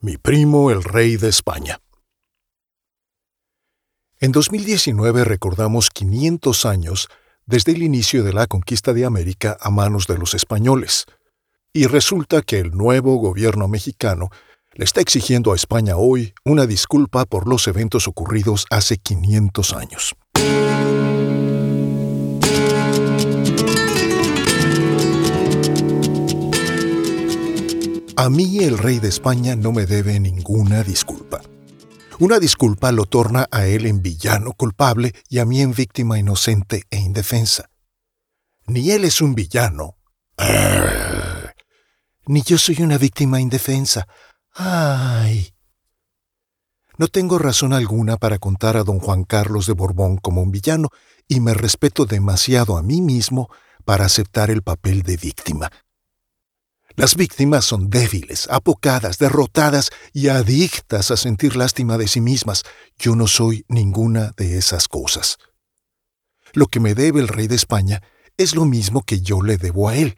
[0.00, 1.80] Mi primo el rey de España.
[4.20, 7.08] En 2019 recordamos 500 años
[7.46, 11.06] desde el inicio de la conquista de América a manos de los españoles.
[11.72, 14.28] Y resulta que el nuevo gobierno mexicano
[14.74, 20.14] le está exigiendo a España hoy una disculpa por los eventos ocurridos hace 500 años.
[28.26, 31.42] A mí el rey de España no me debe ninguna disculpa.
[32.18, 36.82] Una disculpa lo torna a él en villano culpable y a mí en víctima inocente
[36.90, 37.70] e indefensa.
[38.66, 39.98] Ni él es un villano.
[42.26, 44.08] Ni yo soy una víctima indefensa.
[44.54, 45.54] Ay.
[46.98, 50.88] No tengo razón alguna para contar a don Juan Carlos de Borbón como un villano
[51.28, 53.48] y me respeto demasiado a mí mismo
[53.84, 55.70] para aceptar el papel de víctima.
[56.96, 62.62] Las víctimas son débiles, apocadas, derrotadas y adictas a sentir lástima de sí mismas.
[62.98, 65.36] Yo no soy ninguna de esas cosas.
[66.54, 68.02] Lo que me debe el rey de España
[68.38, 70.16] es lo mismo que yo le debo a él.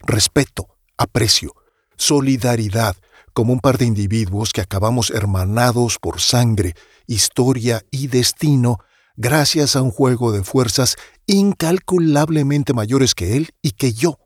[0.00, 1.54] Respeto, aprecio,
[1.96, 2.96] solidaridad,
[3.32, 6.74] como un par de individuos que acabamos hermanados por sangre,
[7.06, 8.76] historia y destino,
[9.16, 14.18] gracias a un juego de fuerzas incalculablemente mayores que él y que yo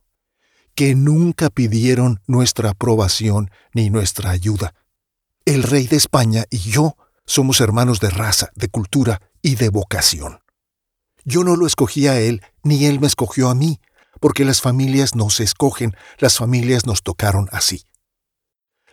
[0.74, 4.74] que nunca pidieron nuestra aprobación ni nuestra ayuda.
[5.44, 10.40] El rey de España y yo somos hermanos de raza, de cultura y de vocación.
[11.24, 13.80] Yo no lo escogí a él, ni él me escogió a mí,
[14.20, 17.84] porque las familias no se escogen, las familias nos tocaron así.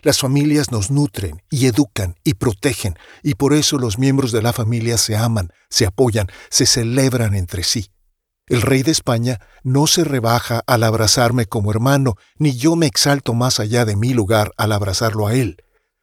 [0.02, 4.52] Las familias nos nutren y educan y protegen, y por eso los miembros de la
[4.52, 7.90] familia se aman, se apoyan, se celebran entre sí.
[8.52, 13.32] El rey de España no se rebaja al abrazarme como hermano, ni yo me exalto
[13.32, 15.56] más allá de mi lugar al abrazarlo a él.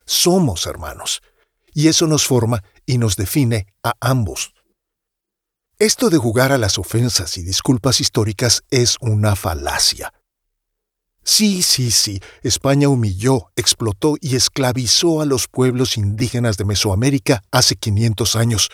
[0.08, 1.22] Somos hermanos.
[1.75, 4.55] Y eso nos forma y nos define a ambos.
[5.77, 10.11] Esto de jugar a las ofensas y disculpas históricas es una falacia.
[11.23, 17.76] Sí, sí, sí, España humilló, explotó y esclavizó a los pueblos indígenas de Mesoamérica hace
[17.76, 18.71] 500 años,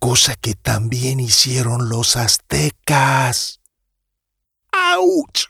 [0.00, 3.60] cosa que también hicieron los aztecas.
[4.72, 5.46] ¡Auch!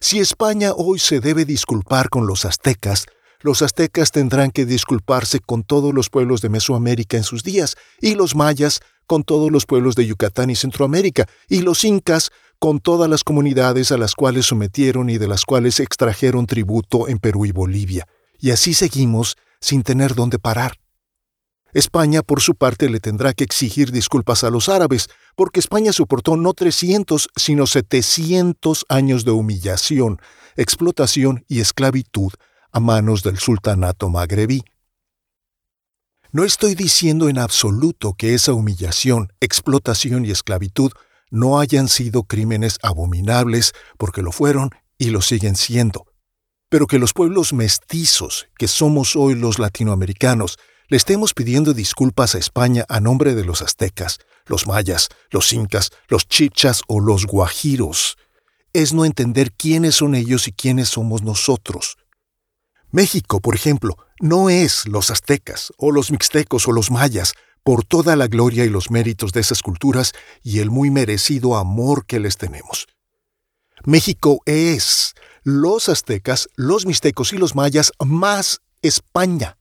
[0.00, 3.06] Si España hoy se debe disculpar con los aztecas,
[3.40, 8.14] los aztecas tendrán que disculparse con todos los pueblos de Mesoamérica en sus días, y
[8.14, 13.10] los mayas con todos los pueblos de Yucatán y Centroamérica, y los incas con todas
[13.10, 17.52] las comunidades a las cuales sometieron y de las cuales extrajeron tributo en Perú y
[17.52, 18.06] Bolivia.
[18.38, 20.78] Y así seguimos sin tener dónde parar.
[21.72, 26.36] España, por su parte, le tendrá que exigir disculpas a los árabes, porque España soportó
[26.36, 30.20] no 300, sino 700 años de humillación,
[30.56, 32.32] explotación y esclavitud
[32.72, 34.62] a manos del sultanato magrebí.
[36.32, 40.92] No estoy diciendo en absoluto que esa humillación, explotación y esclavitud
[41.30, 46.06] no hayan sido crímenes abominables, porque lo fueron y lo siguen siendo,
[46.68, 50.58] pero que los pueblos mestizos, que somos hoy los latinoamericanos,
[50.88, 55.90] le estemos pidiendo disculpas a España a nombre de los aztecas, los mayas, los incas,
[56.08, 58.16] los chichas o los guajiros.
[58.72, 61.96] Es no entender quiénes son ellos y quiénes somos nosotros.
[62.90, 68.14] México, por ejemplo, no es los aztecas o los mixtecos o los mayas, por toda
[68.14, 70.12] la gloria y los méritos de esas culturas
[70.44, 72.86] y el muy merecido amor que les tenemos.
[73.84, 79.58] México es los aztecas, los mixtecos y los mayas más España.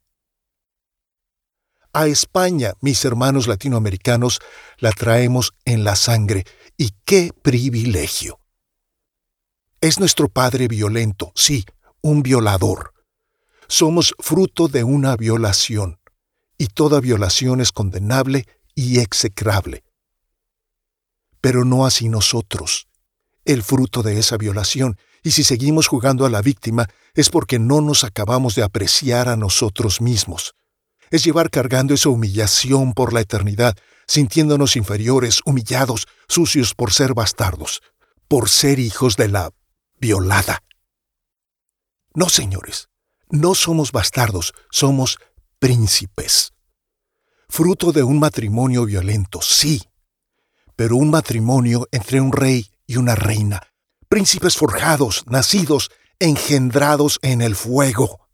[1.96, 4.42] A España, mis hermanos latinoamericanos,
[4.80, 6.44] la traemos en la sangre,
[6.76, 8.42] y qué privilegio.
[9.80, 11.64] Es nuestro padre violento, sí,
[12.02, 12.92] un violador.
[13.70, 16.02] Somos fruto de una violación,
[16.58, 18.46] y toda violación es condenable
[18.76, 19.86] y execrable.
[21.40, 22.90] Pero no así nosotros,
[23.46, 27.80] el fruto de esa violación, y si seguimos jugando a la víctima es porque no
[27.80, 30.56] nos acabamos de apreciar a nosotros mismos
[31.12, 33.76] es llevar cargando esa humillación por la eternidad,
[34.08, 37.82] sintiéndonos inferiores, humillados, sucios por ser bastardos,
[38.28, 39.52] por ser hijos de la
[40.00, 40.64] violada.
[42.14, 42.90] No, señores,
[43.30, 45.20] no somos bastardos, somos
[45.60, 46.54] príncipes.
[47.48, 49.84] Fruto de un matrimonio violento, sí,
[50.76, 53.62] pero un matrimonio entre un rey y una reina,
[54.10, 58.25] príncipes forjados, nacidos, engendrados en el fuego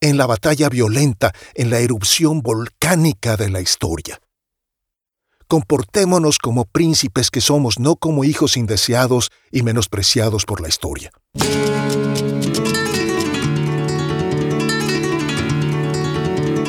[0.00, 4.20] en la batalla violenta, en la erupción volcánica de la historia.
[5.46, 11.10] Comportémonos como príncipes que somos, no como hijos indeseados y menospreciados por la historia.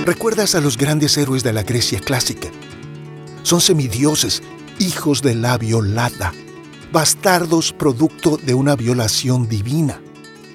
[0.03, 2.49] ¿Recuerdas a los grandes héroes de la Grecia clásica?
[3.43, 4.41] Son semidioses,
[4.79, 6.33] hijos de la violada,
[6.91, 10.01] bastardos producto de una violación divina.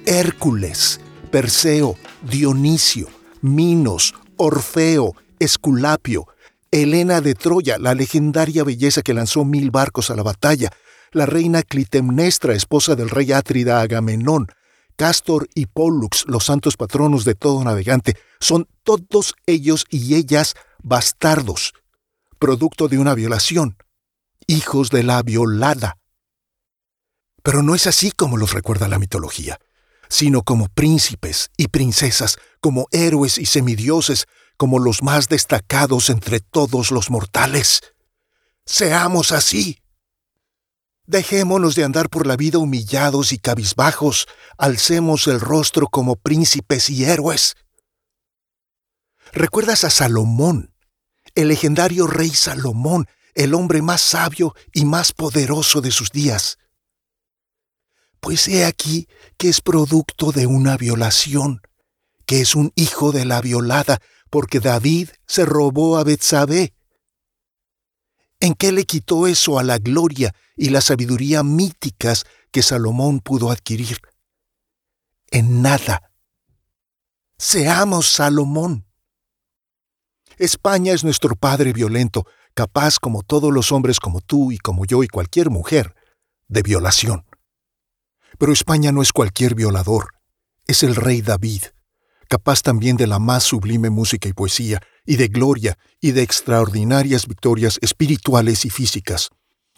[0.05, 0.99] Hércules,
[1.31, 3.07] Perseo, Dionisio,
[3.41, 6.27] Minos, Orfeo, Esculapio,
[6.71, 10.71] Helena de Troya, la legendaria belleza que lanzó mil barcos a la batalla,
[11.11, 14.47] la reina Clitemnestra, esposa del rey Átrida Agamenón,
[14.95, 21.73] Castor y Pollux, los santos patronos de todo navegante, son todos ellos y ellas bastardos,
[22.39, 23.77] producto de una violación,
[24.47, 25.97] hijos de la violada.
[27.43, 29.59] Pero no es así como los recuerda la mitología,
[30.09, 34.25] sino como príncipes y princesas, como héroes y semidioses,
[34.57, 37.81] como los más destacados entre todos los mortales.
[38.65, 39.79] Seamos así.
[41.05, 44.27] Dejémonos de andar por la vida humillados y cabizbajos,
[44.57, 47.55] alcemos el rostro como príncipes y héroes.
[49.31, 50.73] ¿Recuerdas a Salomón,
[51.35, 56.57] el legendario rey Salomón, el hombre más sabio y más poderoso de sus días?
[58.27, 59.07] Pues he aquí
[59.37, 61.61] que es producto de una violación,
[62.25, 66.73] que es un hijo de la violada, porque David se robó a Betsabé.
[68.41, 73.49] ¿En qué le quitó eso a la gloria y la sabiduría míticas que Salomón pudo
[73.49, 74.01] adquirir?
[75.31, 76.11] En nada.
[77.37, 78.85] Seamos Salomón.
[80.37, 85.01] España es nuestro padre violento, capaz como todos los hombres como tú y como yo
[85.01, 85.95] y cualquier mujer,
[86.49, 87.26] de violación.
[88.37, 90.13] Pero España no es cualquier violador,
[90.67, 91.63] es el rey David,
[92.27, 97.27] capaz también de la más sublime música y poesía, y de gloria, y de extraordinarias
[97.27, 99.29] victorias espirituales y físicas.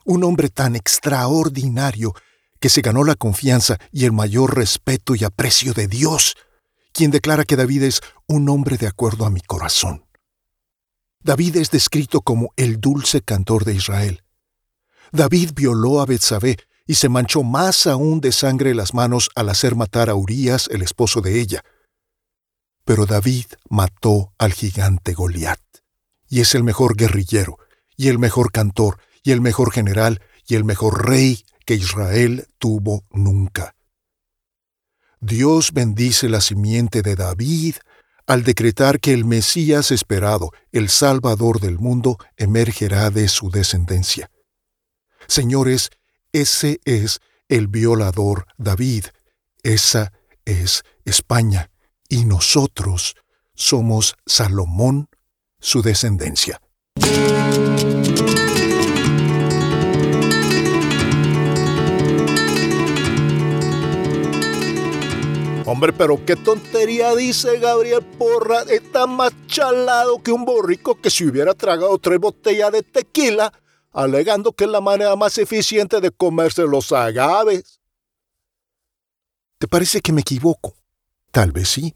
[0.03, 2.13] Un hombre tan extraordinario
[2.59, 6.35] que se ganó la confianza y el mayor respeto y aprecio de Dios,
[6.91, 10.06] quien declara que David es un hombre de acuerdo a mi corazón.
[11.21, 14.23] David es descrito como el dulce cantor de Israel.
[15.11, 16.57] David violó a Betsabé
[16.89, 20.81] y se manchó más aún de sangre las manos al hacer matar a Urías, el
[20.81, 21.63] esposo de ella,
[22.83, 25.62] pero David mató al gigante Goliat,
[26.30, 27.59] y es el mejor guerrillero,
[27.95, 33.03] y el mejor cantor, y el mejor general, y el mejor rey que Israel tuvo
[33.12, 33.75] nunca.
[35.19, 37.75] Dios bendice la simiente de David
[38.25, 44.31] al decretar que el Mesías esperado, el Salvador del mundo, emergerá de su descendencia.
[45.27, 45.92] Señores,
[46.31, 49.05] ese es el violador David,
[49.63, 50.13] esa
[50.45, 51.71] es España
[52.07, 53.15] y nosotros
[53.55, 55.09] somos Salomón,
[55.59, 56.61] su descendencia.
[65.65, 68.63] Hombre, pero qué tontería dice Gabriel Porra.
[68.63, 73.53] Está más chalado que un borrico que si hubiera tragado tres botellas de tequila,
[74.03, 77.79] alegando que es la manera más eficiente de comerse los agaves.
[79.57, 80.75] ¿Te parece que me equivoco?
[81.31, 81.95] Tal vez sí.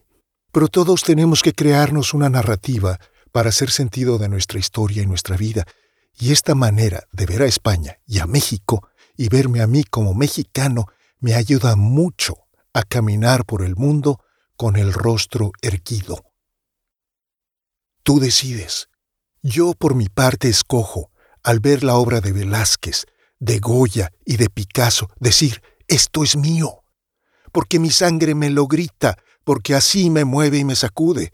[0.52, 3.00] Pero todos tenemos que crearnos una narrativa
[3.32, 5.66] para hacer sentido de nuestra historia y nuestra vida,
[6.20, 10.14] y esta manera de ver a España y a México y verme a mí como
[10.14, 10.86] mexicano
[11.20, 12.36] me ayuda mucho
[12.74, 14.20] a caminar por el mundo
[14.58, 16.24] con el rostro erguido.
[18.04, 18.90] Tú decides.
[19.42, 21.13] Yo por mi parte escojo,
[21.44, 23.06] al ver la obra de Velázquez,
[23.40, 26.84] de Goya y de Picasso, decir, esto es mío,
[27.52, 31.34] porque mi sangre me lo grita, porque así me mueve y me sacude.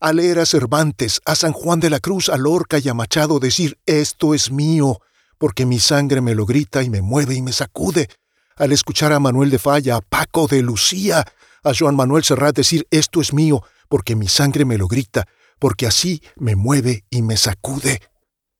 [0.00, 3.38] Al leer a Cervantes, a San Juan de la Cruz, a Lorca y a Machado
[3.38, 5.00] decir, esto es mío,
[5.38, 8.08] porque mi sangre me lo grita y me mueve y me sacude.
[8.56, 11.24] Al escuchar a Manuel de Falla, a Paco de Lucía,
[11.62, 15.26] a Joan Manuel Serrat decir, esto es mío, porque mi sangre me lo grita,
[15.58, 18.00] porque así me mueve y me sacude,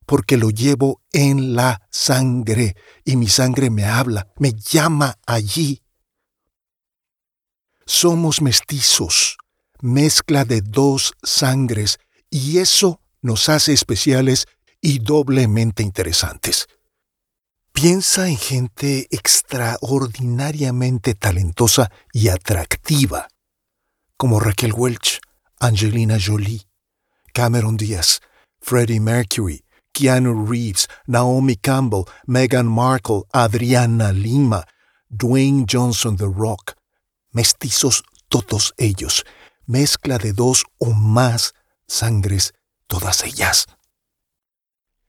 [0.06, 5.84] porque lo llevo en la sangre, y mi sangre me habla, me llama allí
[7.86, 9.36] somos mestizos,
[9.80, 11.98] mezcla de dos sangres,
[12.30, 14.46] y eso nos hace especiales
[14.80, 16.66] y doblemente interesantes.
[17.72, 23.28] Piensa en gente extraordinariamente talentosa y atractiva,
[24.16, 25.20] como Raquel Welch,
[25.58, 26.68] Angelina Jolie,
[27.32, 28.20] Cameron Diaz,
[28.60, 29.63] Freddie Mercury,
[29.94, 34.64] Keanu Reeves, Naomi Campbell, Meghan Markle, Adriana Lima,
[35.08, 36.74] Dwayne Johnson The Rock,
[37.30, 39.24] mestizos todos ellos,
[39.66, 41.54] mezcla de dos o más
[41.86, 42.52] sangres
[42.86, 43.66] todas ellas.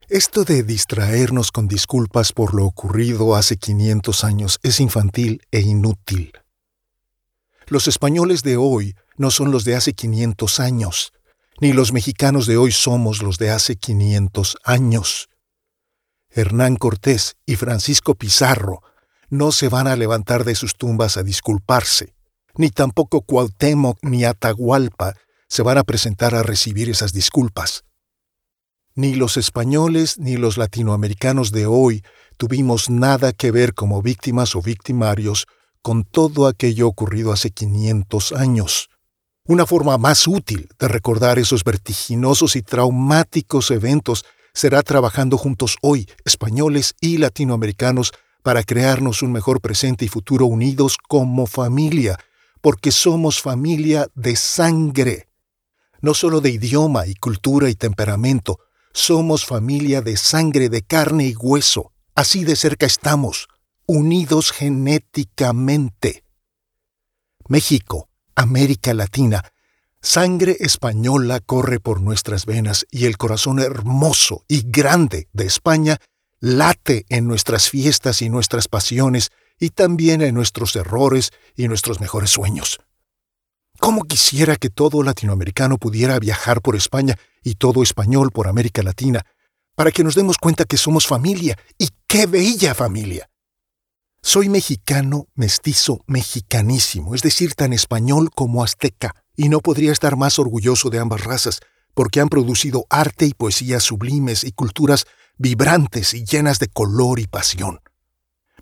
[0.08, 6.32] Esto de distraernos con disculpas por lo ocurrido hace 500 años es infantil e inútil.
[7.66, 11.12] Los españoles de hoy no son los de hace 500 años,
[11.60, 15.28] ni los mexicanos de hoy somos los de hace 500 años.
[16.30, 18.82] Hernán Cortés y Francisco Pizarro
[19.30, 22.14] no se van a levantar de sus tumbas a disculparse,
[22.56, 25.14] ni tampoco Cuauhtémoc ni Atahualpa
[25.48, 27.84] se van a presentar a recibir esas disculpas.
[28.94, 32.02] Ni los españoles ni los latinoamericanos de hoy
[32.36, 35.46] tuvimos nada que ver como víctimas o victimarios
[35.82, 38.88] con todo aquello ocurrido hace 500 años.
[39.48, 46.08] Una forma más útil de recordar esos vertiginosos y traumáticos eventos será trabajando juntos hoy,
[46.24, 48.12] españoles y latinoamericanos,
[48.42, 52.18] para crearnos un mejor presente y futuro unidos como familia,
[52.60, 55.28] porque somos familia de sangre,
[56.00, 58.58] no solo de idioma y cultura y temperamento,
[58.92, 61.92] somos familia de sangre, de carne y hueso.
[62.16, 63.46] Así de cerca estamos,
[63.86, 66.24] unidos genéticamente.
[67.48, 69.42] México, América Latina,
[70.00, 75.98] sangre española corre por nuestras venas y el corazón hermoso y grande de España
[76.38, 82.30] late en nuestras fiestas y nuestras pasiones y también en nuestros errores y nuestros mejores
[82.30, 82.78] sueños.
[83.80, 89.24] ¿Cómo quisiera que todo latinoamericano pudiera viajar por España y todo español por América Latina,
[89.74, 93.28] para que nos demos cuenta que somos familia, y qué bella familia?
[94.28, 100.40] Soy mexicano, mestizo, mexicanísimo, es decir, tan español como azteca, y no podría estar más
[100.40, 101.60] orgulloso de ambas razas,
[101.94, 105.04] porque han producido arte y poesía sublimes y culturas
[105.38, 107.78] vibrantes y llenas de color y pasión.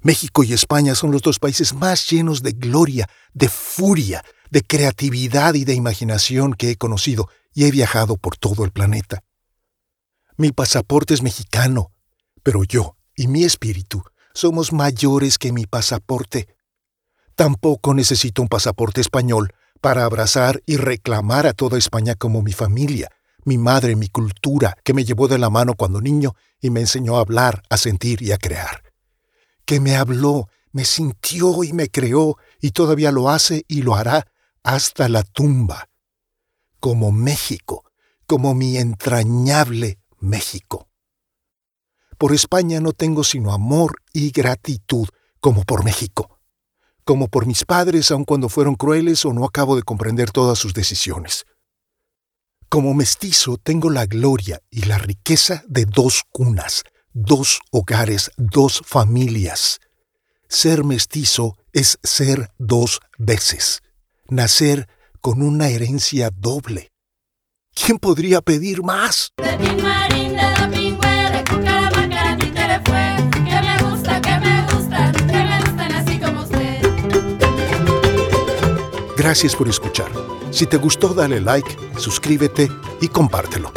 [0.02, 5.54] México y España son los dos países más llenos de gloria, de furia, de creatividad
[5.54, 9.24] y de imaginación que he conocido y he viajado por todo el planeta.
[10.36, 11.90] Mi pasaporte es mexicano,
[12.42, 14.04] pero yo y mi espíritu
[14.34, 16.48] somos mayores que mi pasaporte.
[17.36, 23.10] Tampoco necesito un pasaporte español para abrazar y reclamar a toda España como mi familia,
[23.44, 27.16] mi madre, mi cultura, que me llevó de la mano cuando niño y me enseñó
[27.16, 28.82] a hablar, a sentir y a crear.
[29.64, 34.26] Que me habló, me sintió y me creó, y todavía lo hace y lo hará
[34.62, 35.88] hasta la tumba,
[36.80, 37.84] como México,
[38.26, 40.88] como mi entrañable México.
[42.18, 45.08] Por España no tengo sino amor y gratitud,
[45.40, 46.38] como por México,
[47.04, 50.74] como por mis padres aun cuando fueron crueles o no acabo de comprender todas sus
[50.74, 51.44] decisiones.
[52.68, 59.80] Como mestizo tengo la gloria y la riqueza de dos cunas, dos hogares, dos familias.
[60.48, 63.82] Ser mestizo es ser dos veces
[64.28, 64.88] nacer
[65.20, 66.92] con una herencia doble.
[67.74, 69.32] ¿Quién podría pedir más?
[79.24, 80.12] Gracias por escuchar.
[80.50, 83.72] Si te gustó, dale like, suscríbete y compártelo.